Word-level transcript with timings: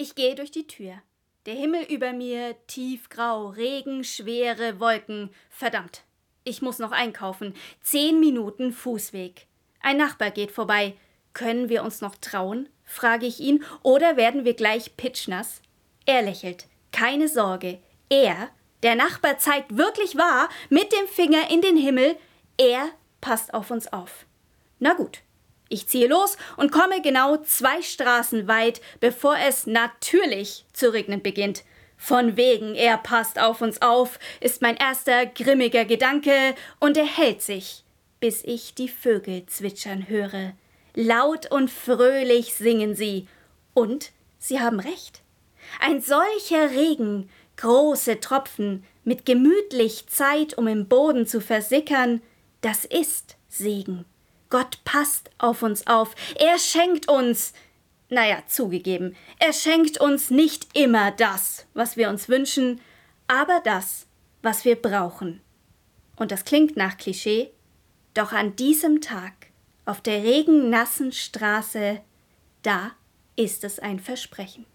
Ich 0.00 0.14
gehe 0.14 0.36
durch 0.36 0.52
die 0.52 0.68
Tür. 0.68 1.02
Der 1.44 1.54
Himmel 1.54 1.82
über 1.82 2.12
mir 2.12 2.54
tiefgrau, 2.68 3.48
Regen, 3.48 4.04
schwere 4.04 4.78
Wolken. 4.78 5.30
Verdammt. 5.50 6.04
Ich 6.44 6.62
muss 6.62 6.78
noch 6.78 6.92
einkaufen. 6.92 7.52
Zehn 7.82 8.20
Minuten 8.20 8.72
Fußweg. 8.72 9.48
Ein 9.80 9.96
Nachbar 9.96 10.30
geht 10.30 10.52
vorbei. 10.52 10.94
Können 11.32 11.68
wir 11.68 11.82
uns 11.82 12.00
noch 12.00 12.14
trauen? 12.14 12.68
frage 12.84 13.26
ich 13.26 13.40
ihn, 13.40 13.64
oder 13.82 14.16
werden 14.16 14.44
wir 14.44 14.54
gleich 14.54 14.96
pitschnass? 14.96 15.62
Er 16.06 16.22
lächelt. 16.22 16.68
Keine 16.92 17.26
Sorge. 17.26 17.80
Er, 18.08 18.50
der 18.84 18.94
Nachbar 18.94 19.38
zeigt 19.38 19.76
wirklich 19.76 20.16
wahr 20.16 20.48
mit 20.68 20.92
dem 20.92 21.08
Finger 21.08 21.50
in 21.50 21.60
den 21.60 21.76
Himmel. 21.76 22.16
Er 22.56 22.88
passt 23.20 23.52
auf 23.52 23.72
uns 23.72 23.92
auf. 23.92 24.26
Na 24.78 24.92
gut. 24.94 25.22
Ich 25.68 25.86
ziehe 25.86 26.08
los 26.08 26.36
und 26.56 26.72
komme 26.72 27.02
genau 27.02 27.36
zwei 27.38 27.82
Straßen 27.82 28.48
weit, 28.48 28.80
bevor 29.00 29.36
es 29.36 29.66
natürlich 29.66 30.64
zu 30.72 30.92
regnen 30.92 31.22
beginnt. 31.22 31.62
Von 31.98 32.36
wegen, 32.36 32.74
er 32.74 32.96
passt 32.96 33.38
auf 33.38 33.60
uns 33.60 33.82
auf, 33.82 34.18
ist 34.40 34.62
mein 34.62 34.76
erster 34.76 35.26
grimmiger 35.26 35.84
Gedanke, 35.84 36.54
und 36.78 36.96
er 36.96 37.04
hält 37.04 37.42
sich, 37.42 37.82
bis 38.20 38.44
ich 38.44 38.74
die 38.74 38.88
Vögel 38.88 39.44
zwitschern 39.46 40.08
höre. 40.08 40.52
Laut 40.94 41.50
und 41.50 41.70
fröhlich 41.70 42.54
singen 42.54 42.94
sie. 42.94 43.26
Und 43.74 44.12
sie 44.38 44.60
haben 44.60 44.80
recht. 44.80 45.22
Ein 45.80 46.00
solcher 46.00 46.70
Regen, 46.70 47.28
große 47.56 48.20
Tropfen, 48.20 48.84
mit 49.04 49.26
gemütlich 49.26 50.06
Zeit, 50.06 50.56
um 50.56 50.66
im 50.66 50.88
Boden 50.88 51.26
zu 51.26 51.40
versickern, 51.40 52.22
das 52.60 52.84
ist 52.84 53.36
Segen. 53.48 54.04
Gott 54.50 54.82
passt 54.84 55.30
auf 55.38 55.62
uns 55.62 55.86
auf. 55.86 56.14
Er 56.36 56.58
schenkt 56.58 57.08
uns, 57.08 57.52
naja, 58.08 58.42
zugegeben, 58.46 59.16
er 59.38 59.52
schenkt 59.52 60.00
uns 60.00 60.30
nicht 60.30 60.76
immer 60.76 61.10
das, 61.10 61.66
was 61.74 61.96
wir 61.96 62.08
uns 62.08 62.28
wünschen, 62.28 62.80
aber 63.26 63.60
das, 63.64 64.06
was 64.42 64.64
wir 64.64 64.76
brauchen. 64.76 65.40
Und 66.16 66.32
das 66.32 66.44
klingt 66.44 66.76
nach 66.76 66.96
Klischee, 66.96 67.50
doch 68.14 68.32
an 68.32 68.56
diesem 68.56 69.00
Tag, 69.00 69.32
auf 69.84 70.00
der 70.00 70.22
regennassen 70.22 71.12
Straße, 71.12 72.00
da 72.62 72.92
ist 73.36 73.64
es 73.64 73.78
ein 73.78 74.00
Versprechen. 74.00 74.66